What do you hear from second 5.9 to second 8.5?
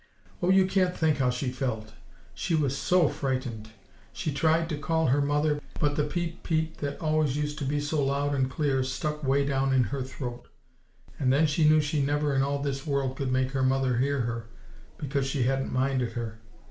the 'peep peep' that always used to be so loud and